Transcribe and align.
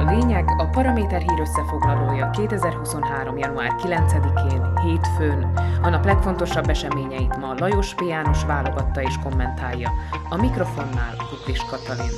a 0.00 0.10
lényeg, 0.10 0.44
a 0.58 0.64
Paraméter 0.64 1.20
hír 1.20 1.40
összefoglalója 1.40 2.30
2023. 2.30 3.38
január 3.38 3.70
9-én, 3.78 4.78
hétfőn. 4.78 5.42
A 5.82 5.88
nap 5.88 6.04
legfontosabb 6.04 6.68
eseményeit 6.68 7.36
ma 7.36 7.54
Lajos 7.58 7.94
P. 7.94 8.00
János 8.00 8.44
válogatta 8.44 9.02
és 9.02 9.14
kommentálja. 9.22 9.90
A 10.28 10.36
mikrofonnál 10.36 11.16
Kuklis 11.30 11.64
Katalin. 11.64 12.10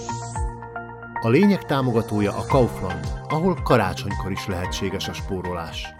A 1.20 1.28
lényeg 1.28 1.64
támogatója 1.64 2.36
a 2.36 2.44
Kaufland, 2.48 3.06
ahol 3.28 3.62
karácsonykor 3.62 4.30
is 4.30 4.46
lehetséges 4.46 5.08
a 5.08 5.12
spórolás. 5.12 5.94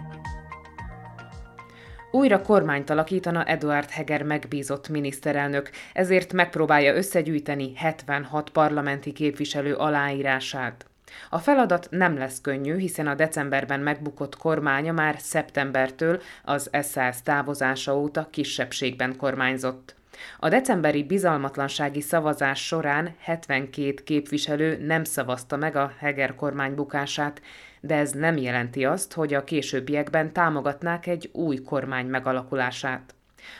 Újra 2.11 2.43
kormányt 2.43 2.91
alakítana 2.91 3.45
Eduard 3.45 3.91
Heger 3.91 4.23
megbízott 4.23 4.89
miniszterelnök, 4.89 5.71
ezért 5.93 6.33
megpróbálja 6.33 6.95
összegyűjteni 6.95 7.73
76 7.75 8.51
parlamenti 8.51 9.13
képviselő 9.13 9.75
aláírását. 9.75 10.87
A 11.31 11.39
feladat 11.39 11.87
nem 11.91 12.19
lesz 12.19 12.41
könnyű, 12.41 12.77
hiszen 12.77 13.07
a 13.07 13.15
decemberben 13.15 13.81
megbukott 13.81 14.37
kormánya 14.37 14.93
már 14.93 15.17
szeptembertől 15.19 16.21
az 16.45 16.71
SZSZ 16.83 17.23
távozása 17.23 17.99
óta 17.99 18.29
kisebbségben 18.31 19.17
kormányzott. 19.17 19.95
A 20.39 20.49
decemberi 20.49 21.05
bizalmatlansági 21.05 22.01
szavazás 22.01 22.67
során 22.67 23.15
72 23.19 23.95
képviselő 24.05 24.87
nem 24.87 25.05
szavazta 25.05 25.57
meg 25.57 25.77
a 25.77 25.93
Heger 25.99 26.35
kormány 26.35 26.75
bukását, 26.75 27.43
de 27.81 27.95
ez 27.95 28.11
nem 28.11 28.37
jelenti 28.37 28.85
azt, 28.85 29.13
hogy 29.13 29.35
a 29.35 29.45
későbbiekben 29.45 30.33
támogatnák 30.33 31.07
egy 31.07 31.31
új 31.33 31.57
kormány 31.57 32.07
megalakulását. 32.07 33.15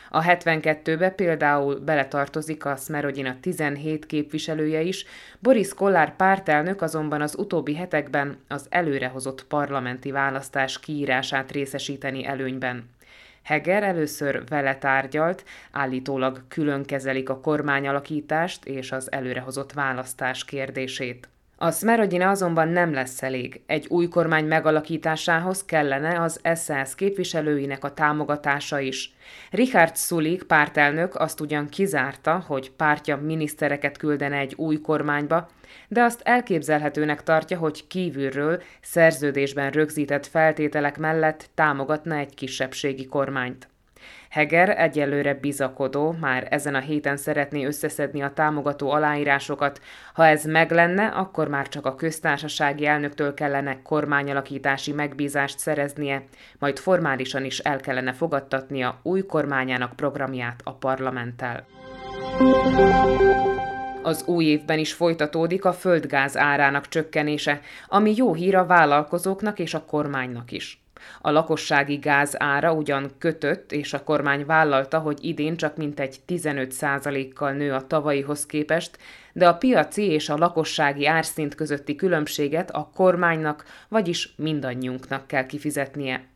A 0.09 0.21
72-be 0.21 1.09
például 1.09 1.79
beletartozik 1.79 2.65
a 2.65 2.75
Smerodina 2.75 3.35
17 3.41 4.05
képviselője 4.05 4.81
is, 4.81 5.05
Boris 5.39 5.73
Kollár 5.73 6.15
pártelnök 6.15 6.81
azonban 6.81 7.21
az 7.21 7.35
utóbbi 7.37 7.75
hetekben 7.75 8.37
az 8.47 8.65
előrehozott 8.69 9.45
parlamenti 9.45 10.11
választás 10.11 10.79
kiírását 10.79 11.51
részesíteni 11.51 12.25
előnyben. 12.25 12.89
Heger 13.43 13.83
először 13.83 14.43
vele 14.47 14.77
tárgyalt, 14.77 15.43
állítólag 15.71 16.43
külön 16.47 16.83
kezelik 16.83 17.29
a 17.29 17.39
kormányalakítást 17.39 18.65
és 18.65 18.91
az 18.91 19.11
előrehozott 19.11 19.73
választás 19.73 20.45
kérdését. 20.45 21.27
A 21.63 21.71
Smerodina 21.71 22.29
azonban 22.29 22.67
nem 22.67 22.93
lesz 22.93 23.23
elég. 23.23 23.61
Egy 23.65 23.85
új 23.89 24.07
kormány 24.07 24.45
megalakításához 24.45 25.65
kellene 25.65 26.21
az 26.21 26.41
SS 26.55 26.95
képviselőinek 26.95 27.83
a 27.83 27.93
támogatása 27.93 28.79
is. 28.79 29.13
Richard 29.51 29.97
Sulik 29.97 30.43
pártelnök 30.43 31.15
azt 31.15 31.39
ugyan 31.39 31.69
kizárta, 31.69 32.43
hogy 32.47 32.71
pártja 32.71 33.17
minisztereket 33.17 33.97
küldene 33.97 34.37
egy 34.37 34.53
új 34.57 34.81
kormányba, 34.81 35.49
de 35.87 36.01
azt 36.01 36.21
elképzelhetőnek 36.23 37.23
tartja, 37.23 37.57
hogy 37.57 37.87
kívülről 37.87 38.61
szerződésben 38.81 39.71
rögzített 39.71 40.25
feltételek 40.25 40.97
mellett 40.97 41.49
támogatna 41.53 42.15
egy 42.15 42.33
kisebbségi 42.33 43.05
kormányt. 43.05 43.72
Heger 44.29 44.69
egyelőre 44.79 45.33
bizakodó, 45.33 46.15
már 46.19 46.47
ezen 46.49 46.75
a 46.75 46.79
héten 46.79 47.17
szeretné 47.17 47.65
összeszedni 47.65 48.21
a 48.21 48.33
támogató 48.33 48.91
aláírásokat. 48.91 49.81
Ha 50.13 50.25
ez 50.25 50.45
meg 50.45 50.71
lenne, 50.71 51.05
akkor 51.05 51.47
már 51.47 51.67
csak 51.67 51.85
a 51.85 51.95
köztársasági 51.95 52.85
elnöktől 52.85 53.33
kellene 53.33 53.81
kormányalakítási 53.81 54.91
megbízást 54.91 55.59
szereznie, 55.59 56.23
majd 56.59 56.79
formálisan 56.79 57.45
is 57.45 57.59
el 57.59 57.79
kellene 57.79 58.13
fogadtatnia 58.13 58.99
új 59.03 59.21
kormányának 59.25 59.95
programját 59.95 60.61
a 60.63 60.73
parlamenttel. 60.73 61.65
Az 64.01 64.23
új 64.25 64.45
évben 64.45 64.79
is 64.79 64.93
folytatódik 64.93 65.65
a 65.65 65.73
földgáz 65.73 66.37
árának 66.37 66.87
csökkenése, 66.87 67.61
ami 67.87 68.13
jó 68.15 68.33
hír 68.33 68.55
a 68.55 68.65
vállalkozóknak 68.65 69.59
és 69.59 69.73
a 69.73 69.85
kormánynak 69.85 70.51
is. 70.51 70.82
A 71.21 71.31
lakossági 71.31 71.95
gáz 71.95 72.35
ára 72.37 72.73
ugyan 72.73 73.11
kötött, 73.17 73.71
és 73.71 73.93
a 73.93 74.03
kormány 74.03 74.45
vállalta, 74.45 74.99
hogy 74.99 75.17
idén 75.25 75.57
csak 75.57 75.77
mintegy 75.77 76.19
15%-kal 76.27 77.51
nő 77.51 77.73
a 77.73 77.87
tavalyihoz 77.87 78.45
képest, 78.45 78.97
de 79.33 79.47
a 79.47 79.57
piaci 79.57 80.03
és 80.03 80.29
a 80.29 80.37
lakossági 80.37 81.05
árszint 81.05 81.55
közötti 81.55 81.95
különbséget 81.95 82.71
a 82.71 82.89
kormánynak, 82.95 83.65
vagyis 83.87 84.33
mindannyiunknak 84.35 85.27
kell 85.27 85.45
kifizetnie. 85.45 86.31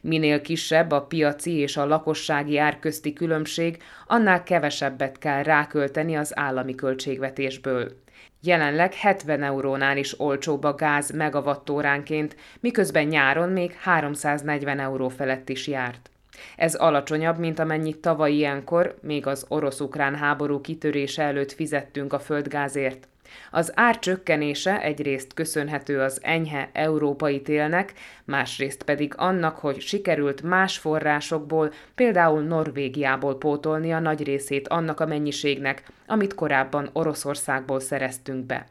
Minél 0.00 0.40
kisebb 0.40 0.90
a 0.90 1.02
piaci 1.02 1.52
és 1.52 1.76
a 1.76 1.86
lakossági 1.86 2.58
ár 2.58 2.78
közti 2.78 3.12
különbség, 3.12 3.82
annál 4.06 4.42
kevesebbet 4.42 5.18
kell 5.18 5.42
rákölteni 5.42 6.16
az 6.16 6.38
állami 6.38 6.74
költségvetésből. 6.74 7.96
Jelenleg 8.42 8.94
70 8.94 9.42
eurónál 9.42 9.96
is 9.96 10.20
olcsóbb 10.20 10.64
a 10.64 10.74
gáz 10.74 11.10
megavattóránként, 11.10 12.36
miközben 12.60 13.06
nyáron 13.06 13.48
még 13.48 13.72
340 13.72 14.78
euró 14.78 15.08
felett 15.08 15.48
is 15.48 15.66
járt. 15.66 16.10
Ez 16.56 16.74
alacsonyabb, 16.74 17.38
mint 17.38 17.58
amennyit 17.58 17.96
tavaly 17.96 18.32
ilyenkor, 18.32 18.98
még 19.02 19.26
az 19.26 19.44
orosz-ukrán 19.48 20.14
háború 20.14 20.60
kitörése 20.60 21.22
előtt 21.22 21.52
fizettünk 21.52 22.12
a 22.12 22.18
földgázért. 22.18 23.08
Az 23.50 23.72
ár 23.74 23.98
csökkenése 23.98 24.82
egyrészt 24.82 25.34
köszönhető 25.34 26.00
az 26.00 26.18
enyhe 26.22 26.70
európai 26.72 27.42
télnek, 27.42 27.92
másrészt 28.24 28.82
pedig 28.82 29.14
annak, 29.16 29.58
hogy 29.58 29.80
sikerült 29.80 30.42
más 30.42 30.78
forrásokból, 30.78 31.72
például 31.94 32.42
Norvégiából 32.42 33.38
pótolni 33.38 33.92
a 33.92 33.98
nagy 33.98 34.22
részét 34.22 34.68
annak 34.68 35.00
a 35.00 35.06
mennyiségnek, 35.06 35.82
amit 36.06 36.34
korábban 36.34 36.90
Oroszországból 36.92 37.80
szereztünk 37.80 38.46
be. 38.46 38.66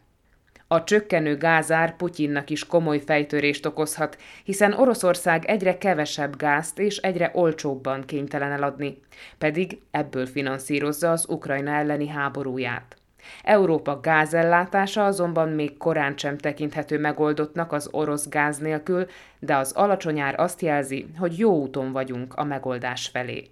A 0.70 0.84
csökkenő 0.84 1.38
gázár 1.38 1.96
Putyinnak 1.96 2.50
is 2.50 2.66
komoly 2.66 3.00
fejtörést 3.00 3.66
okozhat, 3.66 4.18
hiszen 4.44 4.74
Oroszország 4.74 5.46
egyre 5.46 5.78
kevesebb 5.78 6.36
gázt 6.36 6.80
és 6.80 6.98
egyre 6.98 7.32
olcsóbban 7.34 8.06
kénytelen 8.06 8.52
eladni, 8.52 9.00
pedig 9.38 9.80
ebből 9.92 10.26
finanszírozza 10.26 11.12
az 11.12 11.30
Ukrajna 11.30 11.72
elleni 11.72 12.08
háborúját. 12.08 12.97
Európa 13.44 14.00
gázellátása 14.00 15.06
azonban 15.06 15.50
még 15.50 15.78
korán 15.78 16.14
sem 16.18 16.38
tekinthető 16.38 17.00
megoldottnak 17.00 17.72
az 17.72 17.90
orosz 17.92 18.30
gáz 18.30 18.58
nélkül, 18.58 19.06
de 19.40 19.56
az 19.56 19.72
alacsony 19.72 20.20
ár 20.20 20.40
azt 20.40 20.62
jelzi, 20.62 21.08
hogy 21.18 21.38
jó 21.38 21.52
úton 21.52 21.92
vagyunk 21.92 22.34
a 22.34 22.44
megoldás 22.44 23.08
felé. 23.08 23.52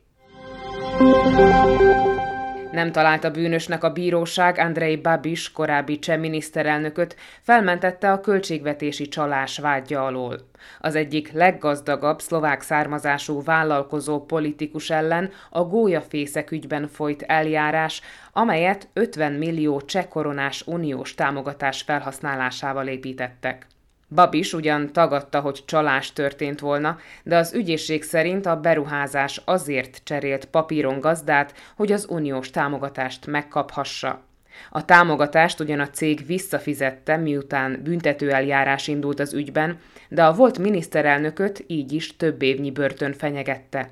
Nem 2.75 2.91
találta 2.91 3.31
bűnösnek 3.31 3.83
a 3.83 3.91
bíróság 3.91 4.57
Andrei 4.57 4.95
Babis, 4.95 5.51
korábbi 5.51 5.99
cseh 5.99 6.17
miniszterelnököt, 6.17 7.15
felmentette 7.41 8.11
a 8.11 8.19
költségvetési 8.19 9.07
csalás 9.07 9.57
vágya 9.57 10.05
alól. 10.05 10.39
Az 10.79 10.95
egyik 10.95 11.31
leggazdagabb 11.31 12.19
szlovák 12.19 12.61
származású 12.61 13.43
vállalkozó 13.43 14.25
politikus 14.25 14.89
ellen 14.89 15.31
a 15.49 15.63
gólyafészek 15.63 16.51
ügyben 16.51 16.87
folyt 16.87 17.21
eljárás, 17.21 18.01
amelyet 18.31 18.87
50 18.93 19.31
millió 19.31 19.81
cseh 19.81 20.05
koronás 20.05 20.67
uniós 20.67 21.13
támogatás 21.13 21.81
felhasználásával 21.81 22.87
építettek. 22.87 23.67
Babis 24.09 24.53
ugyan 24.53 24.93
tagadta, 24.93 25.39
hogy 25.39 25.63
csalás 25.65 26.13
történt 26.13 26.59
volna, 26.59 26.97
de 27.23 27.37
az 27.37 27.53
ügyészség 27.53 28.03
szerint 28.03 28.45
a 28.45 28.59
beruházás 28.59 29.41
azért 29.45 30.01
cserélt 30.03 30.45
papíron 30.45 30.99
gazdát, 30.99 31.53
hogy 31.75 31.91
az 31.91 32.07
uniós 32.09 32.49
támogatást 32.49 33.25
megkaphassa. 33.25 34.23
A 34.69 34.85
támogatást 34.85 35.59
ugyan 35.59 35.79
a 35.79 35.89
cég 35.89 36.25
visszafizette, 36.25 37.17
miután 37.17 37.81
büntetőeljárás 37.83 38.87
indult 38.87 39.19
az 39.19 39.33
ügyben, 39.33 39.79
de 40.09 40.23
a 40.23 40.33
volt 40.33 40.59
miniszterelnököt 40.59 41.63
így 41.67 41.91
is 41.91 42.15
több 42.15 42.41
évnyi 42.41 42.71
börtön 42.71 43.13
fenyegette. 43.13 43.89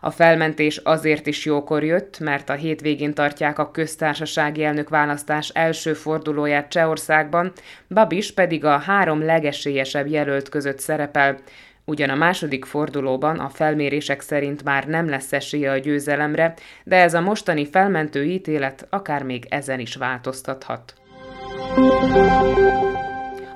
A 0.00 0.10
felmentés 0.10 0.76
azért 0.76 1.26
is 1.26 1.44
jókor 1.44 1.84
jött, 1.84 2.18
mert 2.18 2.50
a 2.50 2.54
hétvégén 2.54 3.14
tartják 3.14 3.58
a 3.58 3.70
köztársasági 3.70 4.64
elnök 4.64 4.88
választás 4.88 5.48
első 5.48 5.92
fordulóját 5.92 6.68
Csehországban, 6.68 7.52
Babis 7.88 8.32
pedig 8.32 8.64
a 8.64 8.78
három 8.78 9.24
legesélyesebb 9.24 10.06
jelölt 10.06 10.48
között 10.48 10.78
szerepel, 10.78 11.38
Ugyan 11.86 12.10
a 12.10 12.14
második 12.14 12.64
fordulóban 12.64 13.38
a 13.38 13.48
felmérések 13.48 14.20
szerint 14.20 14.64
már 14.64 14.86
nem 14.86 15.08
lesz 15.08 15.32
esélye 15.32 15.70
a 15.70 15.78
győzelemre, 15.78 16.54
de 16.84 16.96
ez 16.96 17.14
a 17.14 17.20
mostani 17.20 17.66
felmentő 17.66 18.24
ítélet 18.24 18.86
akár 18.90 19.22
még 19.22 19.46
ezen 19.48 19.80
is 19.80 19.94
változtathat. 19.96 20.94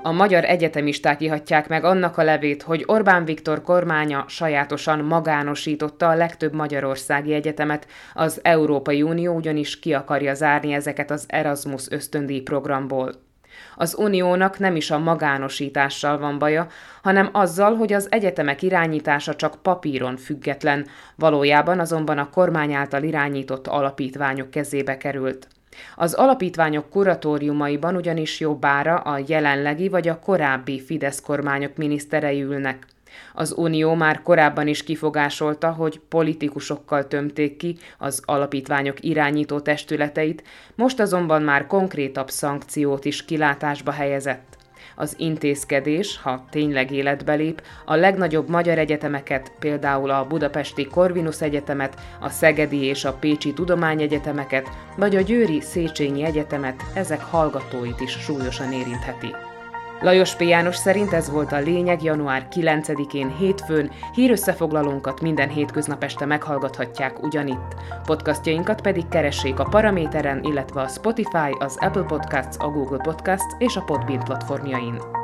A 0.01 0.11
magyar 0.11 0.45
egyetemisták 0.45 1.21
ihatják 1.21 1.67
meg 1.67 1.83
annak 1.83 2.17
a 2.17 2.23
levét, 2.23 2.61
hogy 2.61 2.83
Orbán 2.85 3.25
Viktor 3.25 3.61
kormánya 3.61 4.25
sajátosan 4.27 4.99
magánosította 4.99 6.09
a 6.09 6.15
legtöbb 6.15 6.53
magyarországi 6.53 7.33
egyetemet, 7.33 7.87
az 8.13 8.39
Európai 8.43 9.01
Unió 9.01 9.35
ugyanis 9.35 9.79
ki 9.79 9.93
akarja 9.93 10.33
zárni 10.33 10.73
ezeket 10.73 11.11
az 11.11 11.25
Erasmus 11.27 11.85
ösztöndíj 11.89 12.41
programból. 12.41 13.11
Az 13.75 13.95
uniónak 13.97 14.59
nem 14.59 14.75
is 14.75 14.91
a 14.91 14.99
magánosítással 14.99 16.17
van 16.17 16.39
baja, 16.39 16.67
hanem 17.01 17.29
azzal, 17.31 17.75
hogy 17.75 17.93
az 17.93 18.07
egyetemek 18.11 18.61
irányítása 18.61 19.35
csak 19.35 19.61
papíron 19.61 20.17
független, 20.17 20.87
valójában 21.15 21.79
azonban 21.79 22.17
a 22.17 22.29
kormány 22.29 22.73
által 22.73 23.03
irányított 23.03 23.67
alapítványok 23.67 24.49
kezébe 24.49 24.97
került. 24.97 25.47
Az 25.95 26.13
alapítványok 26.13 26.89
kuratóriumaiban 26.89 27.95
ugyanis 27.95 28.39
jobbára 28.39 28.95
a 28.95 29.23
jelenlegi 29.27 29.89
vagy 29.89 30.07
a 30.07 30.19
korábbi 30.19 30.79
Fidesz 30.79 31.21
kormányok 31.21 31.75
miniszterei 31.75 32.41
ülnek. 32.41 32.85
Az 33.33 33.53
Unió 33.57 33.93
már 33.93 34.21
korábban 34.21 34.67
is 34.67 34.83
kifogásolta, 34.83 35.71
hogy 35.71 35.99
politikusokkal 35.99 37.07
tömték 37.07 37.57
ki 37.57 37.77
az 37.97 38.21
alapítványok 38.25 39.03
irányító 39.03 39.59
testületeit, 39.59 40.43
most 40.75 40.99
azonban 40.99 41.41
már 41.41 41.67
konkrétabb 41.67 42.29
szankciót 42.29 43.05
is 43.05 43.25
kilátásba 43.25 43.91
helyezett. 43.91 44.58
Az 45.01 45.13
intézkedés, 45.17 46.19
ha 46.21 46.45
tényleg 46.49 46.91
életbe 46.91 47.33
lép, 47.33 47.61
a 47.85 47.95
legnagyobb 47.95 48.49
magyar 48.49 48.77
egyetemeket, 48.77 49.51
például 49.59 50.09
a 50.09 50.27
Budapesti 50.27 50.85
Corvinus 50.85 51.41
Egyetemet, 51.41 52.01
a 52.19 52.29
Szegedi 52.29 52.83
és 52.83 53.05
a 53.05 53.13
Pécsi 53.13 53.53
Tudományegyetemeket, 53.53 54.69
vagy 54.97 55.15
a 55.15 55.21
Győri 55.21 55.61
Széchenyi 55.61 56.23
Egyetemet, 56.23 56.81
ezek 56.93 57.21
hallgatóit 57.21 57.99
is 57.99 58.11
súlyosan 58.11 58.71
érintheti. 58.71 59.35
Lajos 60.01 60.35
P. 60.35 60.41
János 60.41 60.75
szerint 60.75 61.13
ez 61.13 61.29
volt 61.29 61.51
a 61.51 61.59
lényeg 61.59 62.03
január 62.03 62.47
9-én 62.51 63.35
hétfőn, 63.37 63.91
hírösszefoglalónkat 64.13 65.21
minden 65.21 65.49
hétköznap 65.49 66.03
este 66.03 66.25
meghallgathatják 66.25 67.23
ugyanitt. 67.23 67.75
Podcastjainkat 68.05 68.81
pedig 68.81 69.07
keressék 69.07 69.59
a 69.59 69.63
Paraméteren, 69.69 70.43
illetve 70.43 70.81
a 70.81 70.87
Spotify, 70.87 71.55
az 71.59 71.77
Apple 71.79 72.03
Podcasts, 72.03 72.55
a 72.59 72.67
Google 72.67 73.01
Podcasts 73.03 73.55
és 73.57 73.75
a 73.75 73.81
Podbean 73.81 74.23
platformjain. 74.23 75.18